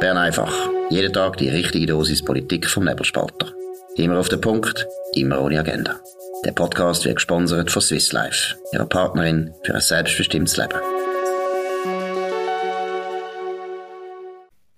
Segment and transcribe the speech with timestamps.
[0.00, 0.52] Bern einfach.
[0.90, 3.52] Jeden Tag die richtige Dosis Politik vom Nebelspalter.
[3.96, 5.96] Immer auf den Punkt, immer ohne Agenda.
[6.44, 10.78] Der Podcast wird gesponsert von Swiss Life, ihrer Partnerin für ein selbstbestimmtes Leben.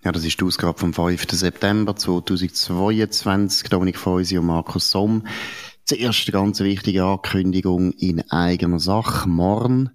[0.02, 1.30] Ja, das ist die Ausgabe vom 5.
[1.30, 3.68] September 2022.
[3.68, 5.26] Dominik Feusi und Markus Somm.
[5.84, 9.28] Zuerst eine ganz wichtige Ankündigung in eigener Sache.
[9.28, 9.90] Morgen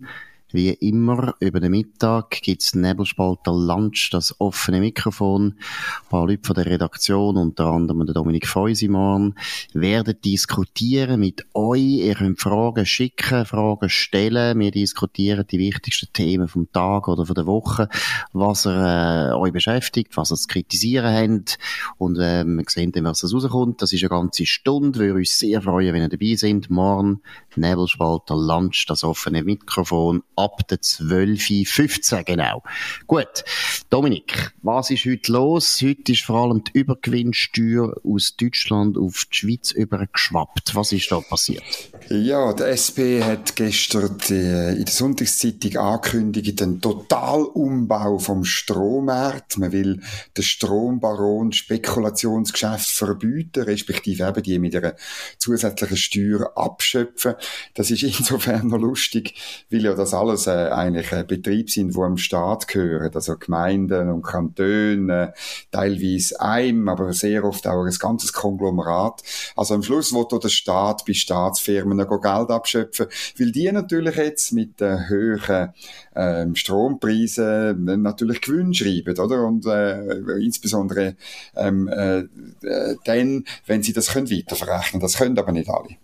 [0.56, 5.56] wie immer, über den Mittag gibt's Nebelspalter Lunch, das offene Mikrofon.
[5.58, 9.36] Ein paar Leute von der Redaktion, unter anderem der Dominik Feusimann,
[9.74, 11.82] werden diskutieren mit euch.
[11.82, 14.58] Ihr könnt Fragen schicken, Fragen stellen.
[14.60, 17.90] Wir diskutieren die wichtigsten Themen vom Tag oder von der Woche,
[18.32, 21.58] was ihr, äh, euch beschäftigt, was ihr zu kritisieren habt.
[21.98, 23.82] Und äh, wir sehen dann, was rauskommt.
[23.82, 25.00] Das ist eine ganze Stunde.
[25.00, 26.70] Wir würden uns sehr freuen, wenn ihr dabei seid.
[26.70, 27.22] Morgen
[27.58, 32.62] Nebelspalter Lunch, das offene Mikrofon ab der 12.15 genau.
[33.08, 33.44] Gut.
[33.90, 35.82] Dominik, was ist heute los?
[35.82, 40.76] Heute ist vor allem die Übergewinnsteuer aus Deutschland auf die Schweiz übergeschwappt.
[40.76, 41.64] Was ist da passiert?
[42.10, 49.58] Ja, der SP hat gestern die, in der Sonntagszeitung angekündigt, den Totalumbau vom Strommarkt.
[49.58, 50.02] Man will
[50.38, 54.96] den Strombaron Spekulationsgeschäft verbieten, respektive eben die mit einer
[55.40, 57.34] zusätzlichen Steuer abschöpfen.
[57.74, 59.34] Das ist insofern noch lustig,
[59.72, 64.10] weil ja das alles äh, eigentlich äh, Betriebe sind, die am Staat gehören, also Gemeinden
[64.10, 65.34] und Kantone,
[65.72, 69.22] teilweise einem, aber sehr oft auch ein ganzes Konglomerat.
[69.56, 73.08] Also am Schluss wird der Staat bei Staatsfirmen noch Geld abschöpfen,
[73.38, 75.74] weil die natürlich jetzt mit den hohen
[76.16, 79.46] ähm, Strompreisen natürlich Gewinn schreiben, oder?
[79.46, 81.16] Und äh, insbesondere
[81.56, 85.02] ähm, äh, äh dann, wenn sie das können weiterverrechnen.
[85.02, 85.98] Das können aber nicht alle.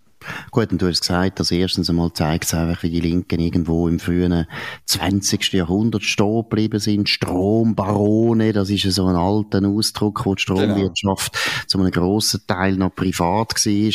[0.52, 3.88] Gut, und du hast gesagt, dass erstens einmal zeigt es einfach, wie die Linken irgendwo
[3.88, 4.46] im frühen
[4.86, 5.54] 20.
[5.54, 7.10] Jahrhundert stehen geblieben sind.
[7.10, 10.60] Strombarone, das ist so ein alter Ausdruck, wo die genau.
[10.60, 11.66] Stromwirtschaft genau.
[11.68, 13.92] zu einem grossen Teil noch privat war,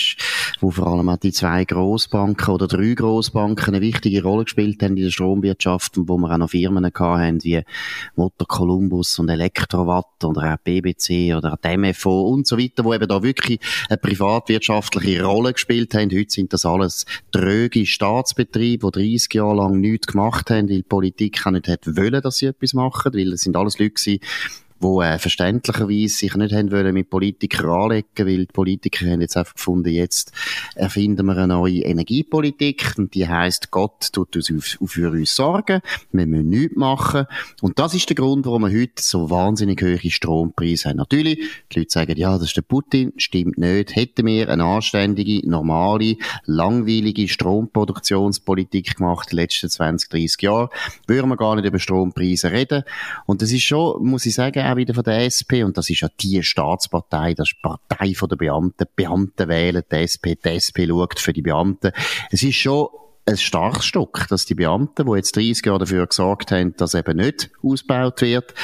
[0.61, 4.97] wo vor allem auch die zwei Grossbanken oder drei Grossbanken eine wichtige Rolle gespielt haben
[4.97, 7.63] in der Stromwirtschaft und wo wir auch noch Firmen hatten, wie
[8.15, 12.95] Motor Columbus und Elektrowatt oder auch BBC oder auch die MFO und so weiter, wo
[12.95, 16.11] eben da wirklich eine privatwirtschaftliche Rolle gespielt haben.
[16.11, 20.83] Heute sind das alles tröge Staatsbetriebe, die 30 Jahre lang nichts gemacht haben, weil die
[20.83, 24.21] Politik auch nicht hätte wollen, dass sie etwas machen, weil es sind alles Leute gewesen,
[24.79, 29.37] wo äh, verständlicherweise sich nicht haben wollen mit Politikern anlegen, weil die Politiker haben jetzt
[29.37, 30.33] einfach gefunden, jetzt
[30.75, 35.81] erfinden wir eine neue Energiepolitik und die heißt Gott tut uns auf, für uns sorgen,
[36.13, 37.27] wir müssen nichts machen
[37.63, 40.99] und das ist der Grund, warum wir heute so wahnsinnig hohe Strompreise haben.
[40.99, 41.39] Natürlich,
[41.73, 43.97] die Leute sagen, ja, das ist der Putin, stimmt nicht.
[43.97, 50.69] Hätten wir eine anständige, normale, langweilige Stromproduktionspolitik gemacht die letzten 20, 30 Jahre,
[51.07, 52.83] würden wir gar nicht über Strompreise reden
[53.27, 56.01] und das ist schon, muss ich sagen, auch wieder von der SP, und das ist
[56.01, 58.85] ja die Staatspartei, das ist die Partei der Beamten.
[58.85, 61.93] Die Beamten wählen die SP, die SP schaut für die Beamten.
[62.31, 62.89] Es ist schon
[63.27, 67.17] ein starkes Stück, dass die Beamten, die jetzt 30 Jahre dafür gesorgt haben, dass eben
[67.17, 68.55] nicht ausgebaut wird,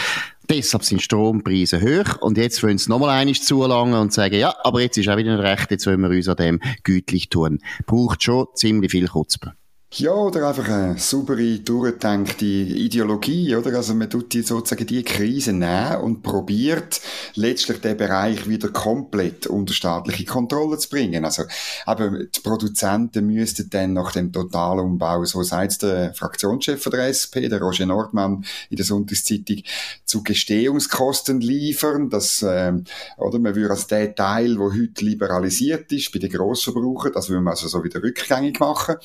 [0.50, 4.82] Deshalb sind Strompreise hoch und jetzt wollen sie nochmal einiges zulangen und sagen, ja, aber
[4.82, 7.60] jetzt ist auch wieder ein Recht, jetzt wollen wir uns an dem gütlich tun.
[7.86, 9.54] Braucht schon ziemlich viel Kutzbe.
[9.94, 13.76] Ja, oder einfach eine saubere, durchgedenkte Ideologie, oder?
[13.76, 17.02] Also man tut die sozusagen die Krise nehmen und probiert
[17.34, 21.26] letztlich den Bereich wieder komplett unter staatliche Kontrolle zu bringen.
[21.26, 21.42] Also,
[21.84, 27.60] aber die Produzenten müssten dann nach dem Totalumbau, so sagt der Fraktionschef der SP, der
[27.60, 29.58] Roger Nordmann in der Sonntagszeitung,
[30.06, 32.72] zu Gestehungskosten liefern, dass, äh,
[33.18, 37.42] oder man würde also den Teil, wo heute liberalisiert ist, bei den Grossverbrauchern, das würde
[37.42, 38.96] man also so wieder rückgängig machen.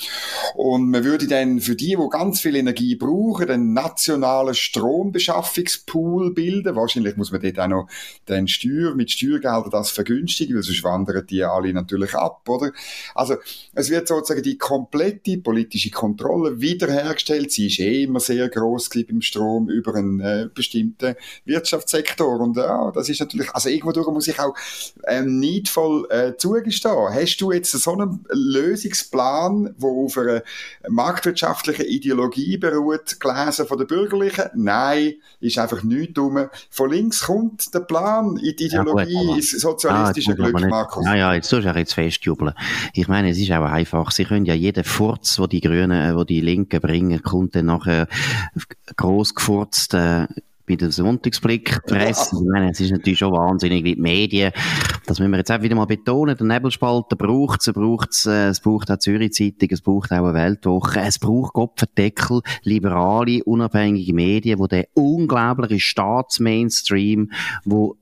[0.55, 6.35] Und und man würde dann für die, die ganz viel Energie brauchen, einen nationalen Strombeschaffungspool
[6.35, 6.75] bilden.
[6.75, 7.87] Wahrscheinlich muss man dort auch noch
[8.29, 12.71] den Steuer, mit Steuergeldern das vergünstigen, weil sonst wandern die alle natürlich ab, oder?
[13.15, 13.37] Also,
[13.73, 17.51] es wird sozusagen die komplette politische Kontrolle wiederhergestellt.
[17.51, 21.15] Sie ist eh immer sehr gross beim Strom über einen äh, bestimmten
[21.45, 22.39] Wirtschaftssektor.
[22.39, 24.53] Und ja, das ist natürlich, also irgendwo muss ich auch
[25.07, 27.09] ähm, neidvoll äh, zugestehen.
[27.09, 30.43] Hast du jetzt so einen Lösungsplan, wo auf einer
[30.89, 34.45] marktwirtschaftliche Ideologie beruht, gelesen von den Bürgerlichen?
[34.55, 36.49] Nein, ist einfach nichts dumm.
[36.69, 41.05] Von links kommt der Plan, die Ideologie ja, gut, ist sozialistischer ah, Glück, Markus.
[41.05, 42.53] Ja, ja, jetzt sollst du jetzt festjubeln.
[42.93, 46.23] Ich meine, es ist auch einfach, sie können ja jeden Furz, wo die Grünen, wo
[46.23, 48.07] die Linken bringen, kommt dann nachher
[48.95, 50.27] gross gefurzt, äh,
[50.67, 52.35] bei der Sonntagsblick Presse.
[52.35, 52.41] Ja.
[52.41, 54.51] Ich meine, es ist natürlich schon wahnsinnig wie die Medien.
[55.05, 56.35] Das müssen wir jetzt auch wieder mal betonen.
[56.35, 60.25] Der Nebelspalter braucht es, braucht es, äh, es braucht auch Zürich Zeitung, es braucht auch
[60.25, 67.31] eine Weltwoche, es braucht Kopfendeckel, liberale, unabhängige Medien, wo der unglaubliche Staatsmainstream,
[67.63, 67.95] wo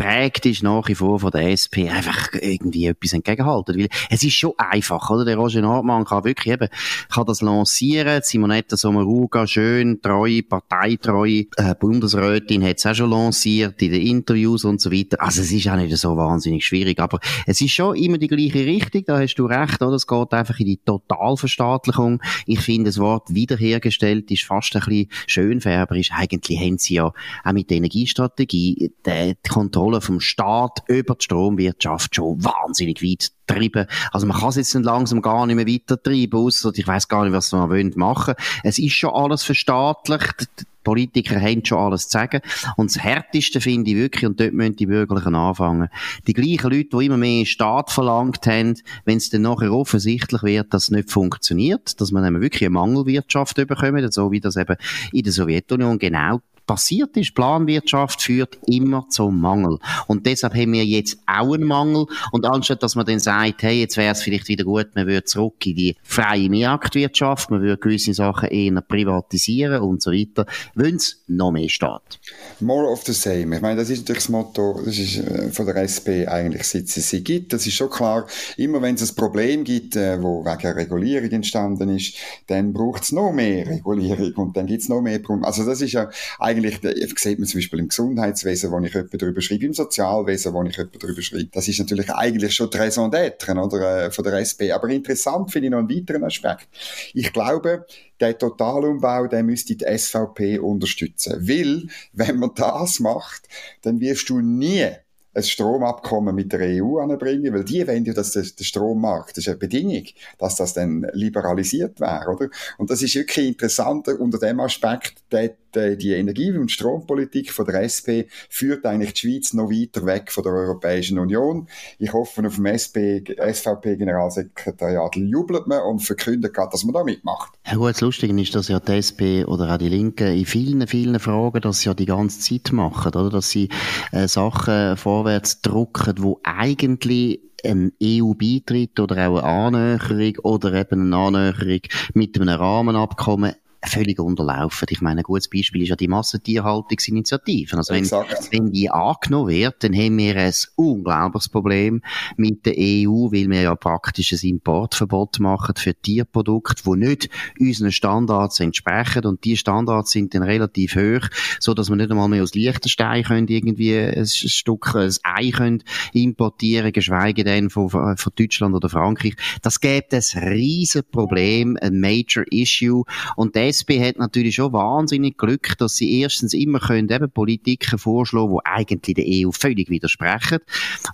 [0.00, 3.78] geprägt ist nach wie vor von der SP, einfach irgendwie etwas entgegenhalten.
[3.78, 5.26] Weil es ist schon einfach, oder?
[5.26, 6.68] Der Roger Nordmann kann wirklich eben,
[7.12, 8.22] kann das lancieren.
[8.22, 14.64] Simonetta Sommaruga, schön, treu, parteitreue äh, Bundesrätin hat es auch schon lanciert in den Interviews
[14.64, 15.20] und so weiter.
[15.20, 18.64] Also es ist auch nicht so wahnsinnig schwierig, aber es ist schon immer die gleiche
[18.64, 19.96] Richtung, da hast du recht, oder?
[19.96, 22.22] Es geht einfach in die Totalverstaatlichung.
[22.46, 26.10] Ich finde, das Wort wiederhergestellt ist fast ein bisschen schönfärberisch.
[26.12, 27.12] Eigentlich haben sie ja
[27.44, 33.32] auch mit der Energiestrategie die Kontrolle Kontrolle vom Staat über die Stromwirtschaft schon wahnsinnig weit
[33.46, 33.86] treiben.
[34.12, 37.24] Also man kann es jetzt langsam gar nicht mehr weiter treiben, ausser ich weiß gar
[37.24, 38.36] nicht, was man machen wollen.
[38.62, 40.48] Es ist schon alles verstaatlicht.
[40.60, 42.40] Die Politiker haben schon alles zu sagen.
[42.76, 45.88] Und das Härteste finde ich wirklich, und dort müssen die Bürgerlichen anfangen,
[46.26, 50.72] die gleichen Leute, die immer mehr Staat verlangt haben, wenn es dann nachher offensichtlich wird,
[50.72, 54.76] dass es nicht funktioniert, dass man eben wirklich eine Mangelwirtschaft bekommt, so wie das eben
[55.12, 57.34] in der Sowjetunion genau passiert ist.
[57.34, 59.78] Planwirtschaft führt immer zum Mangel.
[60.06, 62.06] Und deshalb haben wir jetzt auch einen Mangel.
[62.30, 65.24] Und anstatt, dass man dann sagt, hey, jetzt wäre es vielleicht wieder gut, man würde
[65.24, 70.46] zurück in die freie Marktwirtschaft, man würde gewisse Sachen eher privatisieren und so weiter,
[70.76, 72.20] wenn es noch mehr steht.
[72.60, 73.56] More of the same.
[73.56, 76.84] Ich meine, das ist natürlich das Motto, das ist äh, von der SP eigentlich, seit
[76.84, 77.52] es sie gibt.
[77.52, 81.96] Das ist schon klar, immer wenn es ein Problem gibt, äh, wo wegen Regulierung entstanden
[81.96, 82.14] ist,
[82.46, 85.48] dann braucht es noch mehr Regulierung und dann gibt es noch mehr Probleme.
[85.48, 86.08] Also das ist ja
[86.38, 90.52] eigentlich eigentlich, sieht man zum Beispiel im Gesundheitswesen, wo ich etwas darüber schreibe, im Sozialwesen,
[90.52, 91.48] wo ich etwas darüber schreibe.
[91.52, 94.72] Das ist natürlich eigentlich schon die Raison d'être, oder, äh, von der SP.
[94.72, 96.68] Aber interessant finde ich noch einen weiteren Aspekt.
[97.14, 97.86] Ich glaube,
[98.20, 101.48] der Totalumbau, der müsste die SVP unterstützen.
[101.48, 103.48] Weil, wenn man das macht,
[103.82, 104.90] dann wirst du nie
[105.32, 109.44] ein Stromabkommen mit der EU anbringen, weil die wollen ja, dass der, der Strommarkt, das
[109.44, 110.04] ist eine Bedingung,
[110.38, 112.48] dass das dann liberalisiert wäre, oder?
[112.78, 117.66] Und das ist wirklich interessant unter dem Aspekt, der die, die Energie- und Strompolitik von
[117.66, 121.68] der SP führt eigentlich die Schweiz noch weiter weg von der Europäischen Union.
[121.98, 127.52] Ich hoffe, auf dem SVP-Generalsekretariat jubelt man und verkündet gerade, dass man da mitmacht.
[127.66, 130.86] Ja gut, das Lustige ist, dass ja die SP oder auch die Linken in vielen,
[130.86, 133.30] vielen Fragen das ja die ganze Zeit machen, oder?
[133.30, 133.68] Dass sie
[134.12, 141.16] äh, Sachen vorwärts drucken, wo eigentlich ein EU-Beitritt oder auch eine Annäherung oder eben eine
[141.16, 141.80] Annäherung
[142.14, 143.54] mit einem Rahmenabkommen
[143.84, 144.86] völlig unterlaufen.
[144.90, 147.76] Ich meine, ein gutes Beispiel ist ja die Massentierhaltungsinitiative.
[147.76, 152.02] Also wenn, wenn die angenommen wird, dann haben wir ein unglaubliches Problem
[152.36, 157.92] mit der EU, weil wir ja praktisch ein Importverbot machen für Tierprodukte, die nicht unseren
[157.92, 159.24] Standards entsprechen.
[159.24, 161.26] Und die Standards sind dann relativ hoch,
[161.58, 165.82] so dass wir nicht einmal mehr aus Liechtenstein können irgendwie ein Stück, ein Ei können
[166.12, 169.36] importieren, geschweige denn von, von Deutschland oder Frankreich.
[169.62, 173.04] Das gibt ein riesen Problem, ein Major Issue.
[173.36, 177.98] Und der SP hat natürlich schon wahnsinnig Glück, dass sie erstens immer können eben Politiken
[177.98, 180.58] vorschlagen, die eigentlich der EU völlig widersprechen.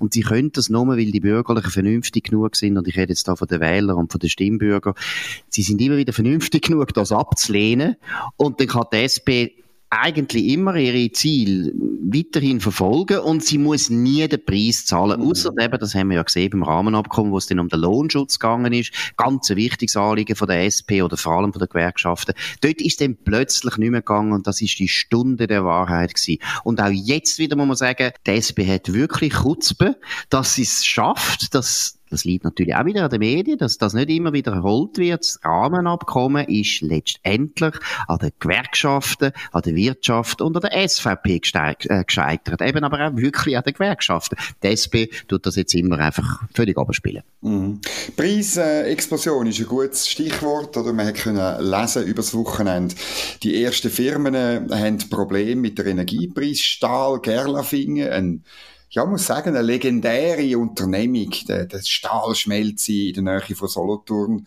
[0.01, 2.77] Und sie können das nur, weil die Bürgerlichen vernünftig genug sind.
[2.79, 4.95] Und ich rede jetzt da von den Wählern und von den Stimmbürgern.
[5.49, 7.97] Sie sind immer wieder vernünftig genug, das abzulehnen.
[8.37, 11.73] Und dann kann die SP eigentlich immer ihre Ziele
[12.13, 15.21] weiterhin verfolgen und sie muss nie den Preis zahlen.
[15.21, 15.31] Mhm.
[15.31, 18.39] Außer eben, das haben wir ja gesehen beim Rahmenabkommen, wo es dann um den Lohnschutz
[18.39, 18.93] gegangen ist.
[19.17, 22.35] Ganz ein wichtiges Anliegen von der SP oder vor allem von den Gewerkschaften.
[22.61, 26.41] Dort ist dann plötzlich nicht mehr gegangen und das ist die Stunde der Wahrheit gewesen.
[26.65, 29.97] Und auch jetzt wieder muss man sagen, die SP hat wirklich Chutzpe,
[30.31, 33.95] dass sie es schafft, dass das liegt natürlich auch wieder an den Medien, dass das
[33.95, 35.21] nicht immer wiederholt wird.
[35.21, 37.75] Das Rahmenabkommen ist letztendlich
[38.07, 42.63] an den Gewerkschaften, an der Wirtschaft und an der SVP äh, gescheitert.
[42.63, 44.37] Eben aber auch wirklich an den Gewerkschaften.
[44.63, 47.23] Die SP tut das jetzt immer einfach völlig abspielen.
[47.41, 47.81] Mhm.
[48.17, 50.77] Preisexplosion ist ein gutes Stichwort.
[50.77, 52.95] Oder man können lesen über das Wochenende.
[53.43, 54.35] Die ersten Firmen
[54.71, 56.61] haben Probleme mit der Energiepreis.
[56.61, 58.45] Stahl, Gerlafingen, ein
[58.91, 64.47] ja, muss sagen, eine legendäre Unternehmung, der, der Stahlschmelze in der Nähe von Solothurn,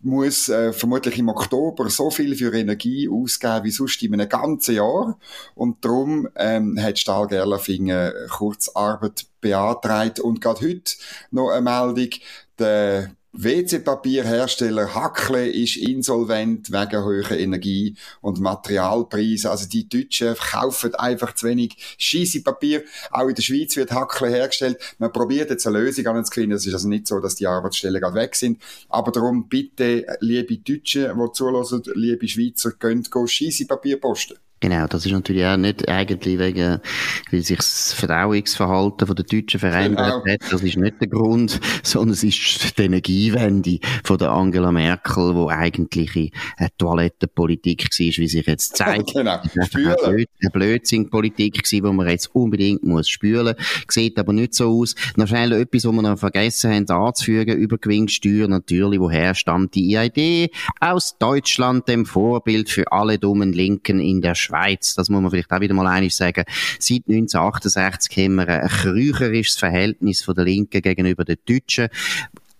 [0.00, 4.76] muss äh, vermutlich im Oktober so viel für Energie ausgeben wie sonst in einem ganzen
[4.76, 5.18] Jahr.
[5.54, 10.20] Und darum ähm, hat Stahl Gerlafingen Kurzarbeit beantragt.
[10.20, 10.94] Und gerade heute
[11.30, 12.10] noch eine Meldung,
[12.58, 19.50] der WC-Papierhersteller Hackle ist insolvent wegen hoher Energie- und Materialpreise.
[19.50, 22.84] Also die Deutschen kaufen einfach zu wenig Scheissepapier.
[23.10, 24.78] Auch in der Schweiz wird Hackle hergestellt.
[24.98, 26.56] Man probiert jetzt eine Lösung anzufinden.
[26.56, 28.62] Es ist also nicht so, dass die Arbeitsstellen gerade weg sind.
[28.88, 34.36] Aber darum bitte, liebe Deutschen, die zulassen, liebe Schweizer, könnt Scheissepapier posten.
[34.64, 36.80] Genau, das ist natürlich auch nicht eigentlich wegen,
[37.30, 40.32] weil sich das Verdauungsverhalten der Deutschen verändert genau.
[40.32, 40.40] hat.
[40.50, 45.48] Das ist nicht der Grund, sondern es ist die Energiewende von der Angela Merkel, wo
[45.48, 49.12] eigentlich eine Toilettenpolitik war, wie sich jetzt zeigt.
[49.12, 49.38] genau.
[49.66, 49.96] Spülen.
[50.02, 53.54] Eine, Blödsinn-Politik die man jetzt unbedingt muss spülen.
[53.88, 54.94] Sieht aber nicht so aus.
[55.16, 60.48] Noch schnell etwas, was wir noch vergessen haben anzufügen, Übergewinnsteuer natürlich, woher stammt die Idee?
[60.80, 64.53] Aus Deutschland, dem Vorbild für alle dummen Linken in der Schweiz.
[64.54, 64.94] Schweiz.
[64.94, 66.44] Das muss man vielleicht auch wieder mal einig sagen.
[66.78, 71.88] Seit 1968 haben wir ein krücherisches Verhältnis von der Linken gegenüber den Deutschen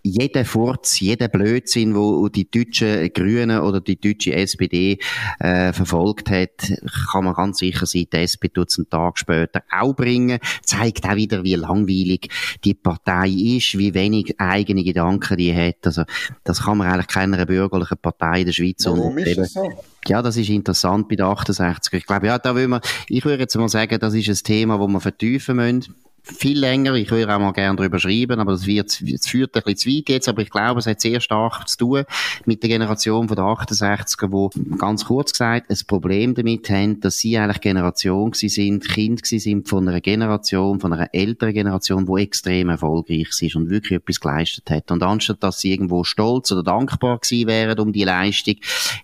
[0.07, 4.99] jeder Furz, jeder Blödsinn, wo die deutschen Grünen oder die deutsche SPD
[5.41, 6.73] äh, verfolgt hat,
[7.11, 10.39] kann man ganz sicher sein, die SP tut es einen Tag später auch bringen.
[10.63, 12.29] Zeigt auch wieder, wie langweilig
[12.65, 15.87] die Partei ist, wie wenig eigene Gedanken die hat.
[15.87, 16.05] Also
[16.45, 19.73] das kann man eigentlich keiner bürgerlichen Partei in der Schweiz Warum ist das so?
[20.07, 23.43] Ja, das ist interessant bei der 68 Ich glaube, ja, da will man, ich würde
[23.43, 25.95] jetzt mal sagen, das ist ein Thema, wo man vertiefen müssen
[26.25, 26.95] viel länger.
[26.95, 29.91] Ich würde auch mal gerne darüber schreiben, aber das, wird, das führt ein bisschen zu
[29.91, 30.29] weit jetzt.
[30.29, 32.05] Aber ich glaube, es hat sehr stark zu tun
[32.47, 37.19] mit der Generation von der 68er, wo ganz kurz gesagt ein Problem damit haben, dass
[37.19, 42.07] sie eigentlich Generation gewesen sind, Kind gewesen sind von einer Generation, von einer älteren Generation,
[42.07, 44.91] die extrem erfolgreich ist und wirklich etwas geleistet hat.
[44.91, 48.57] Und anstatt, dass sie irgendwo stolz oder dankbar gewesen wären um die Leistung,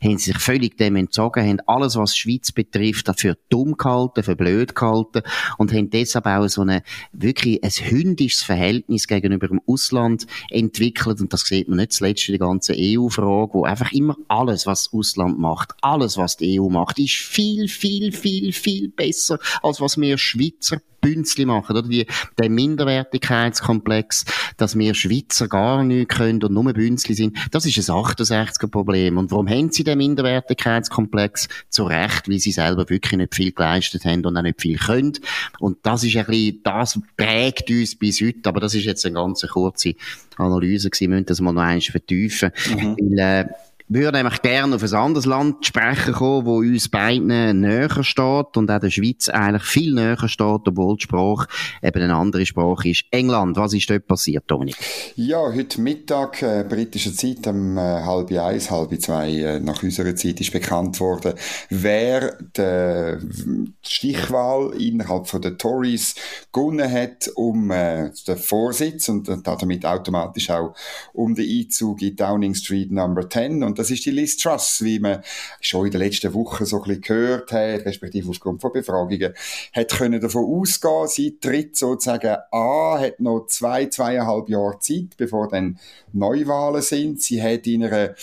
[0.03, 4.37] haben sie sich völlig dem entzogen, haben alles, was Schweiz betrifft, dafür dumm gehalten, für
[4.37, 5.23] blöd gehalten
[5.59, 11.21] und haben deshalb auch so eine wirklich ein hündisches Verhältnis gegenüber dem Ausland entwickelt.
[11.21, 14.85] Und das sieht man nicht zuletzt in der ganzen EU-Frage, wo einfach immer alles, was
[14.85, 19.81] das Ausland macht, alles, was die EU macht, ist viel, viel, viel, viel besser, als
[19.81, 21.89] was wir Schweizer Bünzli machen, oder?
[21.89, 22.07] Wie
[22.39, 24.25] der Minderwertigkeitskomplex,
[24.57, 27.37] dass wir Schweizer gar nichts können und nur Bünzli sind.
[27.51, 29.19] Das ist ein 68er Problem.
[29.19, 31.49] Und warum haben sie den Minderwertigkeitskomplex?
[31.69, 35.13] Zu Recht, weil sie selber wirklich nicht viel geleistet haben und auch nicht viel können.
[35.59, 38.49] Und das ist ein bisschen, das prägt uns bis heute.
[38.49, 39.95] Aber das ist jetzt eine ganz kurze
[40.37, 41.11] Analyse gewesen.
[41.11, 42.53] Wir müssen das mal noch einmal vertiefen.
[42.69, 42.97] Mhm.
[42.99, 43.49] Weil, äh,
[43.91, 48.71] würde nämlich gerne auf ein anderes Land sprechen kommen, wo uns beiden näher steht und
[48.71, 51.49] auch der Schweiz eigentlich viel näher steht, obwohl die Sprache
[51.83, 53.05] eben eine andere Sprache ist.
[53.11, 54.75] England, was ist dort passiert, Toni?
[55.17, 60.15] Ja, heute Mittag, äh, britischer Zeit, um äh, halb eins, halb zwei äh, nach unserer
[60.15, 61.35] Zeit ist bekannt worden,
[61.69, 66.15] wer die Stichwahl innerhalb von der Tories
[66.53, 70.75] gewonnen hat um äh, den Vorsitz und damit automatisch auch
[71.13, 74.99] um den Einzug in Downing Street Number 10 und das ist die Liz Truss, wie
[74.99, 75.23] man
[75.61, 79.35] schon in den letzten Wochen so ein bisschen gehört hat, respektive aufgrund von Befragungen,
[79.73, 85.49] hat können davon ausgehen, sie tritt sozusagen an, hat noch zwei, zweieinhalb Jahre Zeit, bevor
[85.49, 85.79] dann
[86.13, 87.23] Neuwahlen sind.
[87.23, 88.15] Sie hat in einer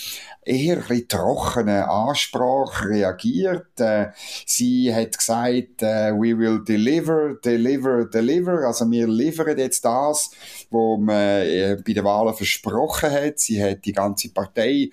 [0.47, 3.79] eher ein trockenen Ansprache reagiert.
[3.79, 4.07] Äh,
[4.45, 8.65] sie hat gesagt, äh, we will deliver, deliver, deliver.
[8.65, 10.31] Also wir liefern jetzt das,
[10.71, 13.39] was man äh, bei den Wahlen versprochen hat.
[13.39, 14.89] Sie hat die ganze Partei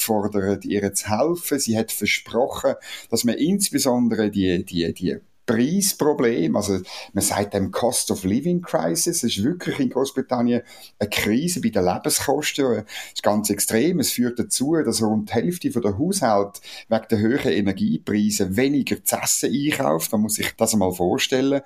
[0.00, 1.58] aufgefordert, ihr zu helfen.
[1.58, 2.74] Sie hat versprochen,
[3.10, 5.16] dass man insbesondere die, die, die
[5.46, 6.78] Preisproblem, also
[7.12, 10.62] man sagt dem Cost of Living Crisis, es ist wirklich in Großbritannien
[11.00, 15.34] eine Krise bei den Lebenskosten, das ist ganz extrem, es führt dazu, dass rund die
[15.34, 20.72] Hälfte der Haushalte wegen der höheren Energiepreise weniger zu essen einkauft, man muss sich das
[20.72, 21.62] einmal vorstellen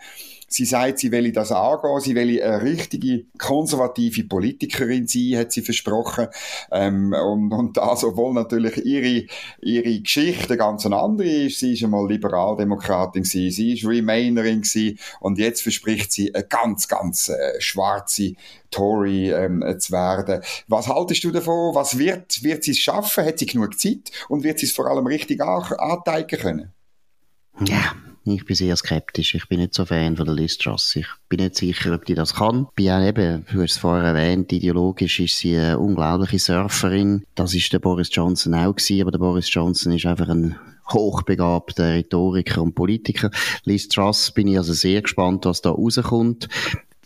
[0.55, 5.63] Sie sagt, sie will das angehen, sie will eine richtige konservative Politikerin sein, hat sie
[5.63, 6.29] versprochen.
[6.71, 9.27] Ähm, und, und das, obwohl natürlich ihre,
[9.61, 11.59] ihre Geschichte ganz eine andere ist.
[11.59, 16.87] Sie ist einmal Liberaldemokratin gewesen, sie ist Remainerin gewesen, und jetzt verspricht sie eine ganz,
[16.87, 18.35] ganz äh, schwarze
[18.71, 20.41] Tory ähm, zu werden.
[20.69, 21.75] Was haltest du davon?
[21.75, 23.25] Was wird, wird sie es schaffen?
[23.25, 24.13] Hat sie genug Zeit?
[24.29, 26.73] Und wird sie es vor allem richtig anteigen können?
[27.67, 27.93] Ja,
[28.25, 29.35] ich bin sehr skeptisch.
[29.35, 30.97] Ich bin nicht so Fan von der Liz Truss.
[30.97, 32.67] Ich bin nicht sicher, ob die das kann.
[32.75, 37.25] Bin auch eben, du hast es vorher erwähnt, ideologisch ist sie eine unglaubliche Surferin.
[37.35, 40.57] Das ist der Boris Johnson auch gewesen, aber der Boris Johnson ist einfach ein
[40.93, 43.31] hochbegabter Rhetoriker und Politiker.
[43.65, 46.49] Liz Truss bin ich also sehr gespannt, was da rauskommt.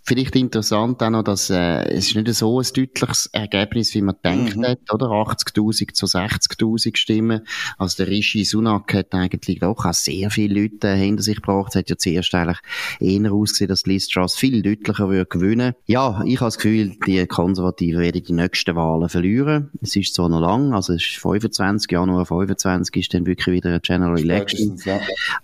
[0.09, 4.15] Vielleicht interessant auch noch, dass äh, es ist nicht so ein deutliches Ergebnis, wie man
[4.15, 4.65] gedacht mhm.
[4.65, 5.09] hat, oder?
[5.09, 7.43] 80.000 zu 60.000 Stimmen.
[7.77, 11.73] Also der Rishi Sunak hat eigentlich auch, auch sehr viele Leute hinter sich gebracht.
[11.73, 12.57] Es hat ja zuerst eigentlich
[13.01, 15.75] eher ausgesehen, dass Liz Truss viel deutlicher würde gewinnen.
[15.85, 19.69] Ja, ich habe das Gefühl, die Konservativen werden die nächsten Wahlen verlieren.
[19.83, 23.69] Es ist zwar noch lang, also es ist 25, Januar 25 ist dann wirklich wieder
[23.69, 24.81] eine General Election.
[24.87, 25.01] Ja.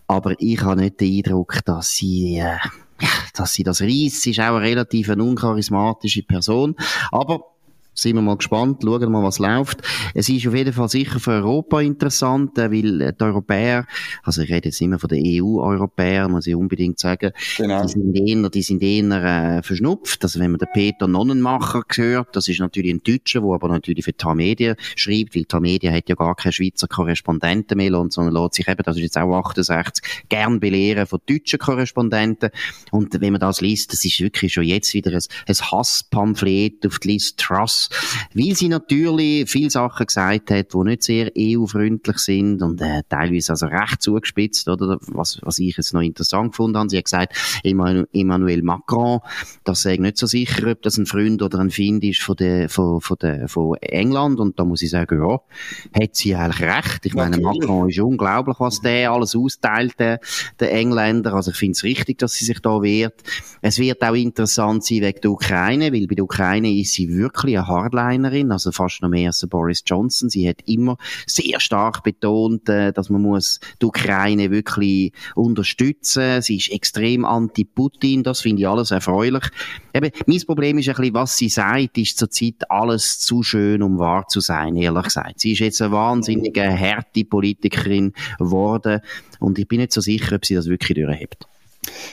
[0.06, 2.56] Aber ich habe nicht den Eindruck, dass sie äh,
[3.34, 4.22] dass sie das reißt.
[4.22, 6.76] Sie ist auch eine relativ uncharismatische Person.
[7.10, 7.53] Aber
[7.94, 9.82] sind wir mal gespannt, schauen wir mal, was läuft.
[10.14, 13.86] Es ist auf jeden Fall sicher für Europa interessant, äh, weil äh, die Europäer,
[14.22, 17.82] also ich rede jetzt immer von den EU-Europäern, muss ich unbedingt sagen, genau.
[17.82, 20.22] die sind eher, die sind eher äh, verschnupft.
[20.24, 24.04] Also wenn man den Peter Nonnenmacher hört, das ist natürlich ein Deutscher, der aber natürlich
[24.04, 28.34] für die Medien schreibt, weil die Medien hat ja gar keine Schweizer Korrespondenten mehr, sondern
[28.34, 32.50] lässt sich eben, das ist jetzt auch 68, gern belehren von deutschen Korrespondenten.
[32.90, 36.98] Und wenn man das liest, das ist wirklich schon jetzt wieder ein, ein Hasspamphlet auf
[36.98, 37.38] die List
[38.34, 43.52] Weil sie natürlich viele Sachen gesagt hat, die nicht sehr EU-freundlich sind und äh, teilweise
[43.52, 44.98] also recht zugespitzt, oder?
[45.08, 46.88] Was, was ich jetzt noch interessant gefunden habe.
[46.88, 49.20] Sie hat gesagt, Emmanuel Macron,
[49.64, 52.68] das sei nicht so sicher, ob das ein Freund oder ein Feind ist von, der,
[52.68, 54.40] von, von, der, von England.
[54.40, 55.40] Und da muss ich sagen, ja,
[56.00, 57.06] hat sie eigentlich recht.
[57.06, 60.20] Ich meine, Macron ist unglaublich, was der alles austeilt, der,
[60.60, 61.34] der Engländer.
[61.34, 63.22] Also ich finde es richtig, dass sie sich da wehrt.
[63.60, 67.58] Es wird auch interessant sein wegen der Ukraine, weil bei der Ukraine ist sie wirklich
[67.58, 70.30] eine Hardlinerin, also fast noch mehr als Boris Johnson.
[70.30, 76.42] Sie hat immer sehr stark betont, äh, dass man muss die Ukraine wirklich unterstützen.
[76.42, 78.22] Sie ist extrem anti-Putin.
[78.22, 79.44] Das finde ich alles erfreulich.
[79.92, 83.98] Eben, mein Problem ist ein bisschen, was sie sagt, ist zurzeit alles zu schön, um
[83.98, 85.40] wahr zu sein, ehrlich gesagt.
[85.40, 89.00] Sie ist jetzt eine wahnsinnige, harte Politikerin geworden
[89.40, 91.46] und ich bin nicht so sicher, ob sie das wirklich durchhebt.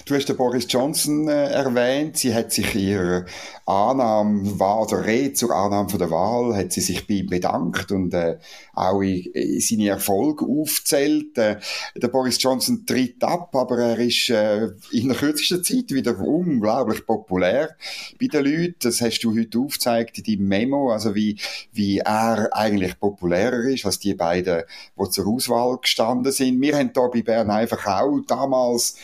[0.06, 2.18] Du hast den Boris Johnson äh, erwähnt.
[2.18, 3.25] Sie hat sich ihrer
[3.66, 7.92] Annahme, war oder Rede zur Annahme von der Wahl, hat sie sich bei ihm bedankt
[7.92, 8.38] und äh,
[8.74, 9.01] auch
[9.60, 11.38] seine Erfolge aufzählt.
[11.38, 11.60] Äh,
[11.96, 17.06] der Boris Johnson tritt ab, aber er ist äh, in der kürzesten Zeit wieder unglaublich
[17.06, 17.75] populär
[18.20, 18.75] bei den Leuten.
[18.80, 21.38] Das hast du heute aufgezeigt in deinem Memo, also wie,
[21.72, 24.63] wie er eigentlich populärer ist als die beiden,
[25.00, 26.60] die zur Auswahl gestanden sind.
[26.62, 28.96] Wir haben da bei Bern einfach auch damals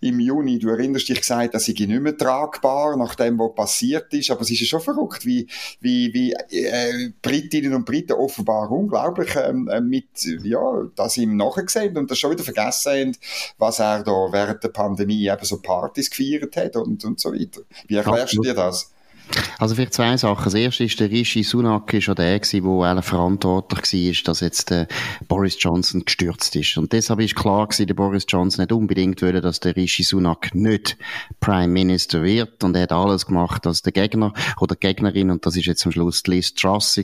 [0.00, 4.12] im Juni, du erinnerst dich gesagt, dass ich nicht mehr tragbar nach dem, was passiert
[4.14, 5.46] ist, aber es ist ja schon verrückt, wie,
[5.80, 10.08] wie, wie äh, Britinnen und Briten offenbar unglaublich ähm, äh, mit,
[10.42, 13.16] ja, das ihm nachgesehen und das schon wieder vergessen haben,
[13.58, 17.62] was er da während der Pandemie eben so Partys gefeiert hat und, und so weiter.
[17.86, 18.92] Wie erklärst du dir das?
[19.58, 20.44] Also vielleicht zwei Sachen.
[20.44, 24.88] Das erste ist, der Rishi Sunak ist ja der der verantwortlich war, dass jetzt der
[25.28, 26.78] Boris Johnson gestürzt ist.
[26.78, 30.54] Und deshalb ist klar gewesen, der Boris Johnson nicht unbedingt will, dass der Rishi Sunak
[30.54, 30.96] nicht
[31.40, 32.64] Prime Minister wird.
[32.64, 35.84] Und er hat alles gemacht, dass der Gegner oder die Gegnerin, und das ist jetzt
[35.84, 36.98] am Schluss Liz Truss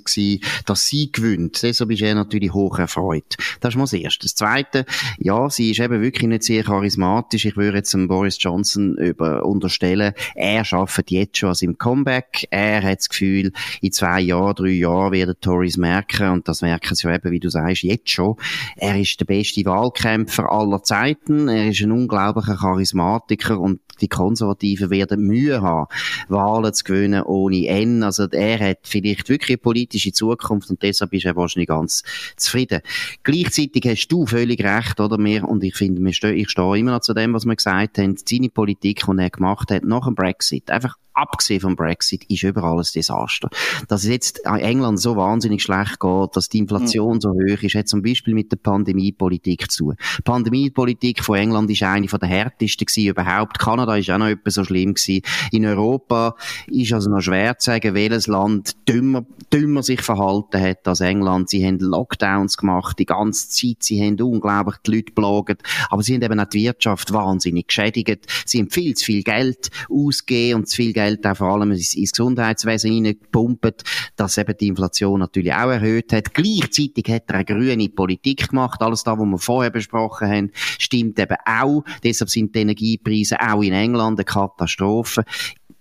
[0.64, 1.62] dass sie gewinnt.
[1.62, 3.36] Deshalb ist er natürlich hoch erfreut.
[3.60, 4.26] Das ist mal das Erste.
[4.26, 4.86] Das Zweite,
[5.18, 7.44] ja, sie ist eben wirklich nicht sehr charismatisch.
[7.44, 12.15] Ich würde jetzt dem Boris Johnson über unterstellen, er schafft jetzt schon an seinem Comeback
[12.16, 12.46] Comeback.
[12.50, 16.94] Er hat das Gefühl, in zwei Jahren, drei Jahren werden Tories merken, und das merken
[16.94, 18.36] sie eben, wie du sagst, jetzt schon.
[18.76, 21.48] Er ist der beste Wahlkämpfer aller Zeiten.
[21.48, 25.86] Er ist ein unglaublicher Charismatiker und die Konservativen werden Mühe haben,
[26.28, 28.02] Wahlen zu gewinnen ohne N.
[28.02, 32.02] Also er hat vielleicht wirklich eine politische Zukunft und deshalb ist er wahrscheinlich ganz
[32.36, 32.80] zufrieden.
[33.22, 35.16] Gleichzeitig hast du völlig recht, oder?
[35.16, 36.18] Mir, und ich finde, ich
[36.50, 38.16] stehe immer noch zu dem, was wir gesagt haben.
[38.16, 42.78] Seine Politik, die er gemacht hat nach dem Brexit, einfach abgesehen vom Brexit, ist überall
[42.78, 43.48] ein Desaster.
[43.88, 47.20] Dass es jetzt in England so wahnsinnig schlecht geht, dass die Inflation mhm.
[47.20, 49.96] so hoch ist, hat zum Beispiel mit der Pandemiepolitik zu tun.
[50.18, 53.58] Die Pandemiepolitik von England ist eine von der härtesten gewesen überhaupt.
[53.58, 55.22] Kanada ist auch noch etwas so schlimm gewesen.
[55.52, 56.36] In Europa
[56.68, 61.50] ist also noch schwer zu sagen, welches Land dümmer, dümmer sich verhalten hat als England.
[61.50, 63.76] Sie haben Lockdowns gemacht die ganze Zeit.
[63.80, 65.62] Sie haben unglaublich die Leute belagert.
[65.90, 68.26] Aber sie haben eben auch die Wirtschaft wahnsinnig geschädigt.
[68.44, 71.70] Sie haben viel zu viel Geld ausgegeben und zu viel Geld Geld auch vor allem
[71.70, 73.82] ins, ins Gesundheitswesen reingepumpt,
[74.16, 76.34] dass eben die Inflation natürlich auch erhöht hat.
[76.34, 78.82] Gleichzeitig hat er eine grüne Politik gemacht.
[78.82, 81.84] Alles da, was wir vorher besprochen haben, stimmt eben auch.
[82.02, 85.24] Deshalb sind die Energiepreise auch in England eine Katastrophe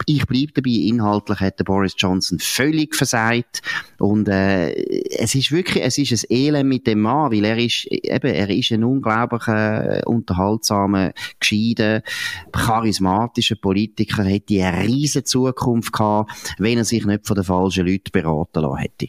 [0.05, 3.61] ich bleibe dabei, inhaltlich hat der Boris Johnson völlig versagt
[3.97, 4.73] und äh,
[5.17, 8.49] es ist wirklich, es ist ein Elend mit dem Mann, weil er ist eben, er
[8.49, 12.03] ist ein unglaublicher, äh, unterhaltsamer, gescheiter,
[12.51, 18.11] charismatischer Politiker, hätte eine riesige Zukunft gehabt, wenn er sich nicht von den falschen Leuten
[18.11, 19.07] beraten lassen hätte.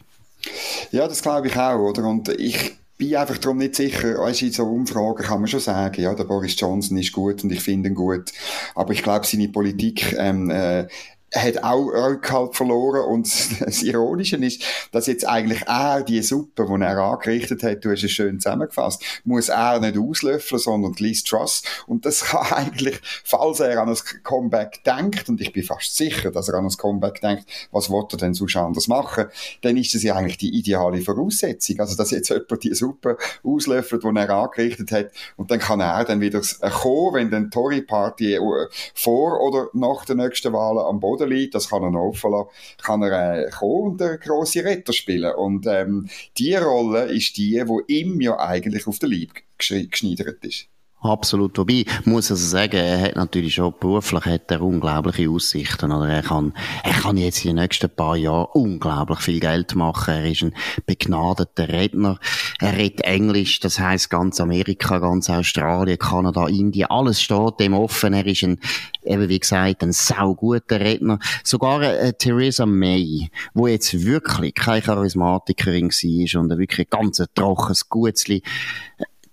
[0.91, 2.05] Ja, das glaube ich auch, oder?
[2.05, 6.01] Und ich bin einfach darum nicht sicher, weißt, in so Umfragen kann man schon sagen,
[6.01, 8.31] ja, der Boris Johnson ist gut und ich finde ihn gut.
[8.75, 10.87] Aber ich glaube, seine Politik ähm, äh,
[11.33, 13.05] hat auch Rückhalt verloren.
[13.05, 13.27] Und
[13.59, 18.03] das Ironische ist, dass jetzt eigentlich er die Suppe, die er angerichtet hat, du hast
[18.03, 21.63] es schön zusammengefasst, muss er nicht auslöffeln, sondern Liz Truss.
[21.85, 26.31] Und das kann eigentlich, falls er an ein Comeback denkt und ich bin fast sicher,
[26.31, 29.25] dass er an ein Comeback denkt, was wird er denn sonst anders machen,
[29.61, 34.03] dann ist das ja eigentlich die ideale Voraussetzung, also dass jetzt jemand die Suppe auslöffelt,
[34.03, 38.35] die er angerichtet hat und dann kann er dann wieder kommen, wenn dann Tory Party
[38.35, 42.09] äh, vor oder nach den nächsten Wahlen am Boden Boden liegt, das kann er noch
[42.09, 42.33] offen
[42.81, 45.33] kann er äh, kommen und einen grossen Retter spielen.
[45.35, 50.67] Und ähm, die Rolle ist die, die ihm ja eigentlich auf den Leib geschneidert ist.
[50.99, 51.55] Absolut.
[51.59, 55.91] Wobei, muss also sagen, er hat natürlich schon beruflich hat er unglaubliche Aussichten.
[55.91, 60.15] Oder er kann, er kann jetzt in den nächsten paar Jahren unglaublich viel Geld machen.
[60.15, 60.55] Er ist ein
[60.87, 62.19] begnadeter Redner.
[62.59, 68.13] Er redet Englisch, das heißt ganz Amerika, ganz Australien, Kanada, Indien, alles steht dem offen.
[68.13, 68.59] Er ist ein,
[69.03, 71.19] eben wie gesagt, ein sauguter Redner.
[71.43, 78.41] Sogar äh, Theresa May, wo jetzt wirklich keine Charismatikerin war und wirklich ganz trockenes Gutzli,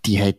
[0.04, 0.36] die hat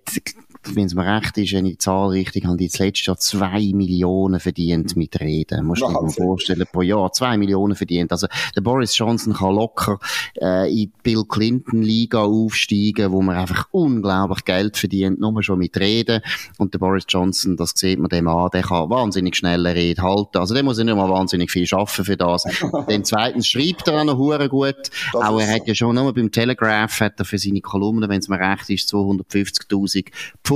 [0.73, 3.17] wenn es mir recht ist, wenn ich die Zahl richtig habe, die das letzte Jahr
[3.17, 5.65] zwei Millionen verdient mit Reden.
[5.65, 8.11] Musst du dir mal vorstellen, pro Jahr zwei Millionen verdient.
[8.11, 9.99] Also, der Boris Johnson kann locker,
[10.41, 15.59] äh, in die Bill Clinton Liga aufsteigen, wo man einfach unglaublich Geld verdient, nur schon
[15.59, 16.21] mit Reden.
[16.57, 20.37] Und der Boris Johnson, das sieht man dem an, der kann wahnsinnig schnelle Rede halten.
[20.37, 22.43] Also, der muss nicht mal wahnsinnig viel schaffen für das.
[22.87, 24.75] Dann zweitens schreibt er auch noch hure gut.
[25.13, 28.19] Das auch er hat ja schon nur beim Telegraph hat er für seine Kolumnen, wenn
[28.19, 30.07] es mir recht ist, 250.000
[30.43, 30.54] Pfund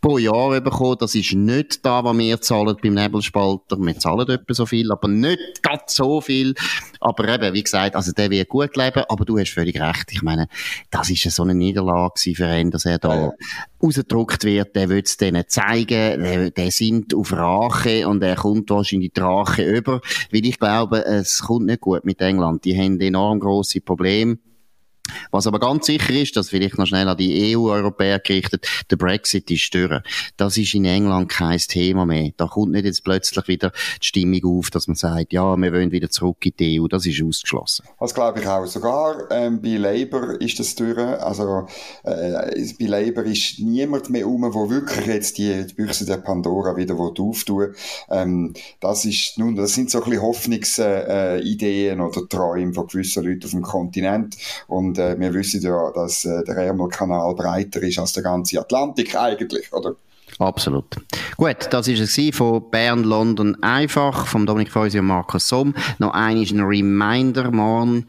[0.00, 0.96] pro Jahr bekommen.
[0.98, 3.76] Das ist nicht da, was wir zahlen beim Nebelspalter.
[3.78, 6.54] Wir zahlen etwa so viel, aber nicht ganz so viel.
[7.00, 10.12] Aber eben, wie gesagt, also der wird gut leben, aber du hast völlig recht.
[10.12, 10.48] Ich meine,
[10.90, 13.32] das ist so eine Niederlage für ihn, dass er da ja.
[13.82, 14.74] rausgedruckt wird.
[14.74, 16.22] Der will es denen zeigen.
[16.22, 20.00] Der, der sind auf Rache und er kommt wahrscheinlich die Rache über.
[20.32, 22.64] Weil ich glaube, es kommt nicht gut mit England.
[22.64, 24.38] Die haben enorm grosse Probleme.
[25.30, 29.50] Was aber ganz sicher ist, dass vielleicht noch schnell an die EU-Europäer gerichtet, der Brexit
[29.50, 30.02] ist stören.
[30.36, 32.30] Das ist in England kein Thema mehr.
[32.36, 35.90] Da kommt nicht jetzt plötzlich wieder die Stimmung auf, dass man sagt, ja, wir wollen
[35.90, 36.88] wieder zurück in die EU.
[36.88, 37.86] Das ist ausgeschlossen.
[37.98, 38.66] Das glaube ich auch.
[38.66, 40.98] Sogar ähm, bei Labour ist das durch.
[40.98, 41.66] Also
[42.04, 46.76] äh, bei Labour ist niemand mehr um, wo wirklich jetzt die, die Büchse der Pandora
[46.76, 47.74] wieder auftun
[48.10, 53.24] ähm, Das ist nun, das sind so ein bisschen Hoffnungsideen äh, oder Träume von gewissen
[53.24, 57.82] Leuten auf dem Kontinent und und äh, wir wissen ja, dass äh, der Ärmelkanal breiter
[57.82, 59.94] ist als der ganze Atlantik eigentlich, oder?
[60.38, 60.96] Absolut.
[61.36, 65.74] Gut, das ist es von Bern, London einfach, vom Dominik Feusi und Markus Somm.
[65.98, 68.06] Noch ein Reminder morgen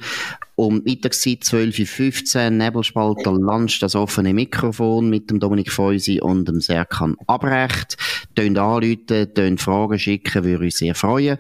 [0.58, 6.62] um Mittagszeit 12.15 Uhr, Nebelspalter Lunch, das offene Mikrofon mit dem Dominik Feusi und dem
[6.62, 7.96] Serkan Abrecht.
[8.36, 11.38] Tönt anrufen, tönt Fragen schicken, würde uns sehr freuen.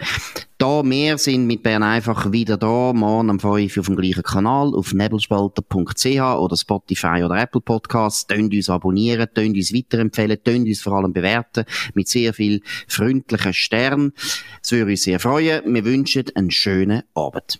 [0.59, 4.73] Da wir sind mit Bern einfach wieder da, morgen am 5 auf dem gleichen Kanal,
[4.75, 8.27] auf nebelspalter.ch oder Spotify oder Apple Podcasts.
[8.27, 13.53] Tönt uns abonnieren, tönt uns weiterempfehlen, tönt uns vor allem bewerten mit sehr viel freundlichen
[13.53, 14.13] Sternen.
[14.61, 15.73] Das würde uns sehr freuen.
[15.73, 17.59] Wir wünschen einen schönen Abend.